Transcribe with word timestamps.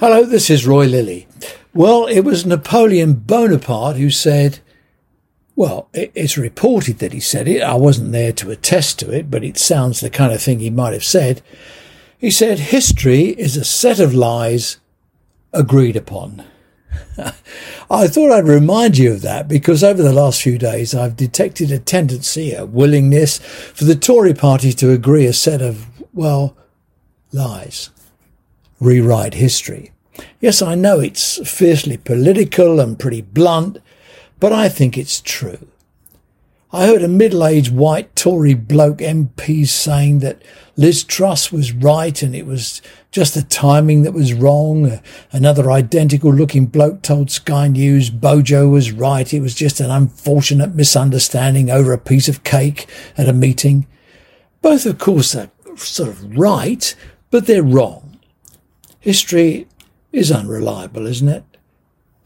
Hello, 0.00 0.24
this 0.24 0.50
is 0.50 0.66
Roy 0.66 0.86
Lilly. 0.86 1.28
Well, 1.72 2.06
it 2.06 2.22
was 2.22 2.44
Napoleon 2.44 3.14
Bonaparte 3.14 3.96
who 3.96 4.10
said, 4.10 4.58
well, 5.54 5.88
it's 5.92 6.36
reported 6.36 6.98
that 6.98 7.12
he 7.12 7.20
said 7.20 7.46
it. 7.46 7.62
I 7.62 7.74
wasn't 7.74 8.10
there 8.10 8.32
to 8.32 8.50
attest 8.50 8.98
to 8.98 9.12
it, 9.12 9.30
but 9.30 9.44
it 9.44 9.56
sounds 9.56 10.00
the 10.00 10.10
kind 10.10 10.32
of 10.32 10.42
thing 10.42 10.58
he 10.58 10.68
might 10.68 10.94
have 10.94 11.04
said. 11.04 11.42
He 12.18 12.32
said, 12.32 12.58
history 12.58 13.26
is 13.38 13.56
a 13.56 13.64
set 13.64 14.00
of 14.00 14.12
lies 14.12 14.78
agreed 15.52 15.94
upon. 15.94 16.44
I 17.88 18.08
thought 18.08 18.32
I'd 18.32 18.48
remind 18.48 18.98
you 18.98 19.12
of 19.12 19.22
that 19.22 19.46
because 19.46 19.84
over 19.84 20.02
the 20.02 20.12
last 20.12 20.42
few 20.42 20.58
days 20.58 20.92
I've 20.92 21.14
detected 21.14 21.70
a 21.70 21.78
tendency, 21.78 22.52
a 22.52 22.66
willingness 22.66 23.38
for 23.38 23.84
the 23.84 23.94
Tory 23.94 24.34
party 24.34 24.72
to 24.72 24.90
agree 24.90 25.26
a 25.26 25.32
set 25.32 25.62
of, 25.62 25.86
well, 26.12 26.56
lies. 27.32 27.90
Rewrite 28.80 29.34
history. 29.34 29.92
Yes, 30.40 30.62
I 30.62 30.74
know 30.74 31.00
it's 31.00 31.38
fiercely 31.48 31.96
political 31.96 32.80
and 32.80 32.98
pretty 32.98 33.22
blunt, 33.22 33.78
but 34.38 34.52
I 34.52 34.68
think 34.68 34.96
it's 34.96 35.20
true. 35.20 35.68
I 36.72 36.86
heard 36.86 37.04
a 37.04 37.08
middle-aged 37.08 37.72
white 37.72 38.16
Tory 38.16 38.54
bloke 38.54 38.98
MP 38.98 39.64
saying 39.64 40.18
that 40.18 40.42
Liz 40.76 41.04
Truss 41.04 41.52
was 41.52 41.72
right 41.72 42.20
and 42.20 42.34
it 42.34 42.46
was 42.46 42.82
just 43.12 43.34
the 43.34 43.42
timing 43.42 44.02
that 44.02 44.12
was 44.12 44.34
wrong. 44.34 45.00
Another 45.30 45.70
identical 45.70 46.34
looking 46.34 46.66
bloke 46.66 47.00
told 47.02 47.30
Sky 47.30 47.68
News 47.68 48.10
Bojo 48.10 48.68
was 48.68 48.90
right. 48.90 49.32
It 49.32 49.40
was 49.40 49.54
just 49.54 49.78
an 49.78 49.88
unfortunate 49.88 50.74
misunderstanding 50.74 51.70
over 51.70 51.92
a 51.92 51.98
piece 51.98 52.28
of 52.28 52.42
cake 52.42 52.88
at 53.16 53.28
a 53.28 53.32
meeting. 53.32 53.86
Both, 54.60 54.84
of 54.84 54.98
course, 54.98 55.36
are 55.36 55.50
sort 55.76 56.08
of 56.08 56.36
right, 56.36 56.92
but 57.30 57.46
they're 57.46 57.62
wrong. 57.62 58.03
History 59.04 59.66
is 60.12 60.32
unreliable, 60.32 61.06
isn't 61.06 61.28
it? 61.28 61.44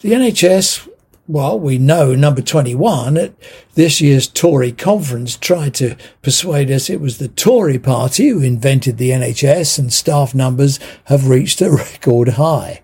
The 0.00 0.12
NHS 0.12 0.86
well, 1.26 1.58
we 1.58 1.78
know 1.78 2.14
number 2.14 2.42
21 2.42 3.16
at 3.16 3.32
this 3.72 4.02
year's 4.02 4.28
Tory 4.28 4.72
conference 4.72 5.38
tried 5.38 5.72
to 5.76 5.96
persuade 6.20 6.70
us 6.70 6.90
it 6.90 7.00
was 7.00 7.16
the 7.16 7.28
Tory 7.28 7.78
party 7.78 8.28
who 8.28 8.42
invented 8.42 8.98
the 8.98 9.08
NHS 9.08 9.78
and 9.78 9.90
staff 9.90 10.34
numbers 10.34 10.78
have 11.04 11.30
reached 11.30 11.62
a 11.62 11.70
record 11.72 12.28
high. 12.28 12.82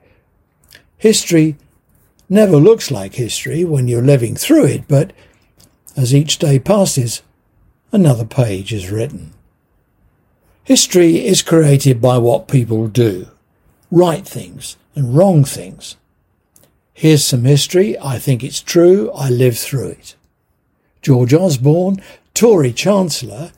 History 0.97 1.59
never 2.31 2.57
looks 2.57 2.91
like 2.91 3.17
history 3.17 3.63
when 3.63 3.89
you're 3.89 4.01
living 4.01 4.37
through 4.37 4.65
it, 4.65 4.89
but 4.89 5.13
as 5.99 6.15
each 6.15 6.39
day 6.39 6.59
passes, 6.59 7.21
another 7.93 8.25
page 8.25 8.73
is 8.73 8.91
written. 8.91 9.35
History 10.65 11.27
is 11.27 11.43
created 11.43 12.01
by 12.01 12.17
what 12.17 12.49
people 12.49 12.89
do, 12.89 13.29
right 13.93 14.27
things 14.27 14.77
and 14.97 15.15
wrong 15.15 15.45
things. 15.45 15.97
Here's 16.95 17.25
some 17.25 17.45
history. 17.45 17.97
I 17.99 18.19
think 18.19 18.43
it's 18.43 18.61
true. 18.61 19.13
I 19.13 19.29
lived 19.29 19.59
through 19.59 19.89
it. 19.89 20.17
George 21.03 21.35
Osborne, 21.35 22.03
Tory 22.33 22.73
Chancellor, 22.73 23.53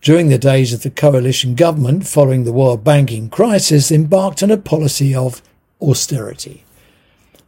during 0.00 0.28
the 0.28 0.38
days 0.38 0.72
of 0.72 0.82
the 0.82 0.90
coalition 0.90 1.54
government 1.54 2.06
following 2.06 2.44
the 2.44 2.52
world 2.52 2.84
banking 2.84 3.28
crisis, 3.28 3.90
embarked 3.90 4.42
on 4.42 4.50
a 4.50 4.56
policy 4.56 5.14
of 5.14 5.42
austerity. 5.82 6.64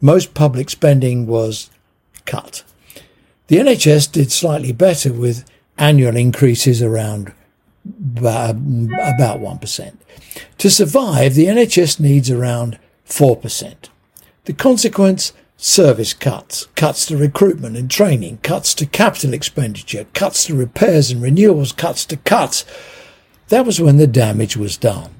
Most 0.01 0.33
public 0.33 0.69
spending 0.69 1.25
was 1.25 1.69
cut. 2.25 2.63
The 3.47 3.57
NHS 3.57 4.11
did 4.11 4.31
slightly 4.31 4.73
better 4.73 5.13
with 5.13 5.45
annual 5.77 6.17
increases 6.17 6.81
around 6.81 7.33
about 7.85 8.55
1%. 8.57 9.93
To 10.57 10.69
survive, 10.69 11.35
the 11.35 11.47
NHS 11.47 11.99
needs 11.99 12.31
around 12.31 12.79
4%. 13.07 13.89
The 14.45 14.53
consequence 14.53 15.33
service 15.57 16.13
cuts, 16.13 16.65
cuts 16.75 17.05
to 17.05 17.17
recruitment 17.17 17.77
and 17.77 17.89
training, 17.89 18.39
cuts 18.43 18.73
to 18.75 18.85
capital 18.85 19.33
expenditure, 19.33 20.05
cuts 20.13 20.45
to 20.45 20.55
repairs 20.55 21.11
and 21.11 21.21
renewals, 21.21 21.71
cuts 21.71 22.05
to 22.07 22.17
cuts. 22.17 22.65
That 23.47 23.65
was 23.65 23.79
when 23.79 23.97
the 23.97 24.07
damage 24.07 24.57
was 24.57 24.77
done. 24.77 25.15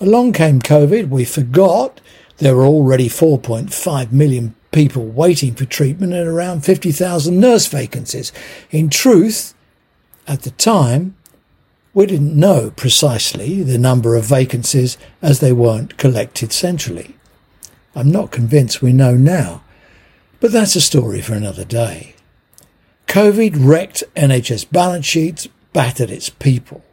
Along 0.00 0.32
came 0.32 0.60
COVID. 0.60 1.08
We 1.08 1.24
forgot 1.24 2.00
there 2.36 2.54
were 2.54 2.66
already 2.66 3.08
4.5 3.08 4.12
million 4.12 4.54
people 4.70 5.04
waiting 5.04 5.54
for 5.54 5.64
treatment 5.64 6.12
and 6.12 6.28
around 6.28 6.64
50,000 6.64 7.40
nurse 7.40 7.66
vacancies. 7.66 8.32
In 8.70 8.90
truth, 8.90 9.54
at 10.28 10.42
the 10.42 10.50
time, 10.52 11.16
we 11.94 12.06
didn't 12.06 12.38
know 12.38 12.70
precisely 12.70 13.62
the 13.62 13.78
number 13.78 14.16
of 14.16 14.24
vacancies 14.24 14.98
as 15.22 15.40
they 15.40 15.52
weren't 15.52 15.96
collected 15.96 16.52
centrally. 16.52 17.16
I'm 17.94 18.10
not 18.10 18.30
convinced 18.30 18.82
we 18.82 18.92
know 18.92 19.16
now. 19.16 19.62
But 20.40 20.52
that's 20.52 20.76
a 20.76 20.80
story 20.80 21.20
for 21.20 21.34
another 21.34 21.64
day. 21.64 22.14
COVID 23.08 23.56
wrecked 23.58 24.04
NHS 24.14 24.70
balance 24.70 25.06
sheets, 25.06 25.48
battered 25.72 26.10
its 26.10 26.30
people. 26.30 26.84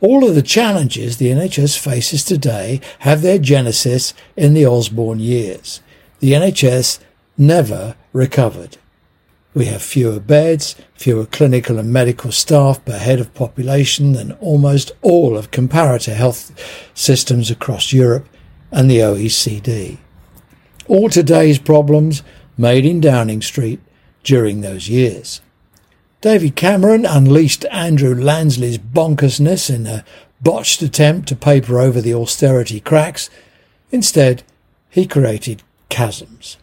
All 0.00 0.28
of 0.28 0.34
the 0.34 0.42
challenges 0.42 1.16
the 1.16 1.30
NHS 1.30 1.78
faces 1.78 2.24
today 2.24 2.80
have 3.00 3.22
their 3.22 3.38
genesis 3.38 4.14
in 4.36 4.52
the 4.52 4.66
Osborne 4.66 5.20
years. 5.20 5.80
The 6.18 6.32
NHS 6.32 6.98
never 7.38 7.94
recovered. 8.12 8.76
We 9.54 9.66
have 9.66 9.82
fewer 9.82 10.18
beds, 10.18 10.76
fewer 10.94 11.26
clinical 11.26 11.78
and 11.78 11.92
medical 11.92 12.32
staff 12.32 12.82
per 12.84 12.96
head 12.96 13.20
of 13.20 13.34
population 13.34 14.12
than 14.12 14.32
almost 14.32 14.92
all 15.02 15.36
of 15.36 15.50
comparator 15.50 16.14
health 16.14 16.52
systems 16.94 17.50
across 17.50 17.92
Europe 17.92 18.26
and 18.70 18.90
the 18.90 18.98
OECD. 18.98 19.98
All 20.88 21.10
today's 21.10 21.58
problems 21.58 22.22
made 22.56 22.86
in 22.86 23.00
Downing 23.00 23.42
Street 23.42 23.80
during 24.24 24.62
those 24.62 24.88
years. 24.88 25.42
David 26.22 26.56
Cameron 26.56 27.04
unleashed 27.04 27.66
Andrew 27.70 28.14
Lansley's 28.14 28.78
bonkersness 28.78 29.68
in 29.68 29.86
a 29.86 30.04
botched 30.40 30.80
attempt 30.80 31.28
to 31.28 31.36
paper 31.36 31.78
over 31.78 32.00
the 32.00 32.14
austerity 32.14 32.80
cracks. 32.80 33.28
Instead, 33.90 34.44
he 34.88 35.06
created 35.06 35.62
chasms. 35.90 36.56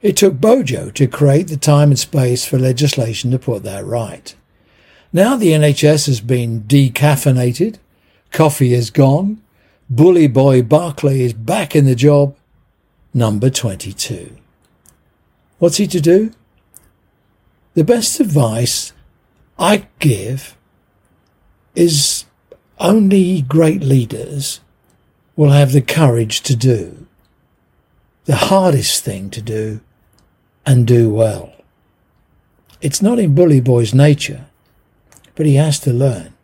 It 0.00 0.16
took 0.16 0.34
Bojo 0.34 0.90
to 0.90 1.06
create 1.08 1.48
the 1.48 1.56
time 1.56 1.90
and 1.90 1.98
space 1.98 2.46
for 2.46 2.58
legislation 2.58 3.32
to 3.32 3.38
put 3.38 3.64
that 3.64 3.84
right. 3.84 4.34
Now 5.12 5.36
the 5.36 5.48
NHS 5.52 6.06
has 6.06 6.20
been 6.20 6.62
decaffeinated, 6.62 7.78
Coffey 8.30 8.74
is 8.74 8.90
gone, 8.90 9.42
bully 9.90 10.28
boy 10.28 10.62
Barclay 10.62 11.22
is 11.22 11.32
back 11.32 11.74
in 11.74 11.84
the 11.84 11.96
job, 11.96 12.36
number 13.12 13.50
22. 13.50 14.36
What's 15.58 15.78
he 15.78 15.86
to 15.88 16.00
do? 16.00 16.32
The 17.74 17.84
best 17.84 18.20
advice 18.20 18.92
I 19.58 19.88
give 19.98 20.56
is 21.74 22.24
only 22.78 23.42
great 23.42 23.82
leaders 23.82 24.60
will 25.34 25.50
have 25.50 25.72
the 25.72 25.82
courage 25.82 26.42
to 26.42 26.54
do 26.54 27.08
the 28.28 28.36
hardest 28.36 29.02
thing 29.02 29.30
to 29.30 29.40
do 29.40 29.80
and 30.68 30.86
do 30.86 31.08
well. 31.08 31.50
It's 32.82 33.00
not 33.00 33.18
in 33.18 33.34
Bully 33.34 33.58
Boy's 33.58 33.94
nature, 33.94 34.44
but 35.34 35.46
he 35.46 35.54
has 35.54 35.80
to 35.80 35.94
learn. 35.94 36.34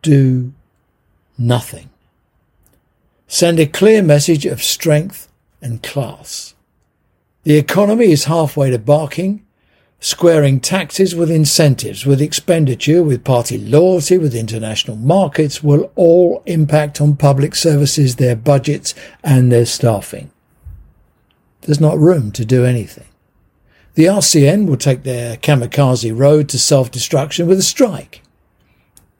Do 0.00 0.54
nothing. 1.36 1.90
Send 3.28 3.60
a 3.60 3.66
clear 3.66 4.02
message 4.02 4.46
of 4.46 4.62
strength 4.62 5.28
and 5.60 5.82
class. 5.82 6.54
The 7.42 7.58
economy 7.58 8.12
is 8.12 8.24
halfway 8.24 8.70
to 8.70 8.78
barking, 8.78 9.44
squaring 10.00 10.58
taxes 10.58 11.14
with 11.14 11.30
incentives, 11.30 12.06
with 12.06 12.22
expenditure, 12.22 13.02
with 13.02 13.24
party 13.24 13.58
loyalty, 13.58 14.16
with 14.16 14.34
international 14.34 14.96
markets 14.96 15.62
will 15.62 15.92
all 15.96 16.42
impact 16.46 16.98
on 16.98 17.14
public 17.14 17.54
services, 17.54 18.16
their 18.16 18.36
budgets 18.36 18.94
and 19.22 19.52
their 19.52 19.66
staffing. 19.66 20.30
There's 21.62 21.80
not 21.80 21.98
room 21.98 22.32
to 22.32 22.44
do 22.44 22.64
anything. 22.64 23.06
The 23.94 24.04
RCN 24.04 24.66
will 24.66 24.76
take 24.76 25.02
their 25.02 25.36
kamikaze 25.36 26.16
road 26.16 26.48
to 26.50 26.58
self-destruction 26.58 27.46
with 27.46 27.58
a 27.58 27.62
strike. 27.62 28.22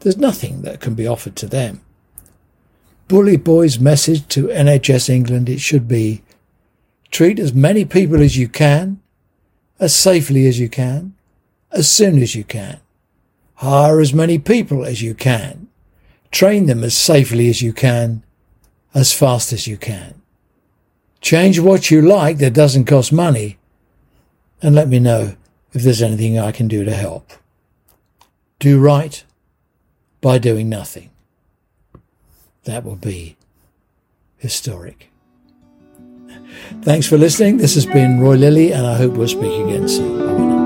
There's 0.00 0.16
nothing 0.16 0.62
that 0.62 0.80
can 0.80 0.94
be 0.94 1.06
offered 1.06 1.36
to 1.36 1.46
them. 1.46 1.82
Bully 3.08 3.36
Boy's 3.36 3.80
message 3.80 4.26
to 4.28 4.46
NHS 4.46 5.10
England 5.10 5.48
it 5.48 5.60
should 5.60 5.88
be 5.88 6.22
treat 7.10 7.38
as 7.38 7.52
many 7.52 7.84
people 7.84 8.22
as 8.22 8.36
you 8.36 8.48
can, 8.48 9.00
as 9.80 9.94
safely 9.94 10.46
as 10.46 10.60
you 10.60 10.68
can, 10.68 11.14
as 11.72 11.90
soon 11.90 12.22
as 12.22 12.34
you 12.34 12.44
can. 12.44 12.80
Hire 13.56 14.00
as 14.00 14.14
many 14.14 14.38
people 14.38 14.84
as 14.84 15.02
you 15.02 15.14
can. 15.14 15.68
Train 16.30 16.66
them 16.66 16.84
as 16.84 16.96
safely 16.96 17.50
as 17.50 17.60
you 17.60 17.72
can, 17.72 18.22
as 18.94 19.12
fast 19.12 19.52
as 19.52 19.66
you 19.66 19.76
can. 19.76 20.19
Change 21.20 21.60
what 21.60 21.90
you 21.90 22.00
like 22.00 22.38
that 22.38 22.54
doesn't 22.54 22.86
cost 22.86 23.12
money 23.12 23.58
and 24.62 24.74
let 24.74 24.88
me 24.88 24.98
know 24.98 25.36
if 25.72 25.82
there's 25.82 26.02
anything 26.02 26.38
I 26.38 26.52
can 26.52 26.68
do 26.68 26.84
to 26.84 26.92
help. 26.92 27.32
Do 28.58 28.80
right 28.80 29.22
by 30.20 30.38
doing 30.38 30.68
nothing. 30.68 31.10
That 32.64 32.84
will 32.84 32.96
be 32.96 33.36
historic. 34.36 35.10
Thanks 36.82 37.06
for 37.06 37.16
listening. 37.16 37.58
This 37.58 37.74
has 37.74 37.86
been 37.86 38.20
Roy 38.20 38.36
Lilly, 38.36 38.72
and 38.72 38.86
I 38.86 38.96
hope 38.96 39.14
we'll 39.14 39.28
speak 39.28 39.66
again 39.66 39.88
soon. 39.88 40.59